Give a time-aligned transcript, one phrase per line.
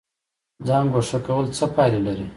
[0.67, 2.25] ځان ګوښه کول څه پایله لري؟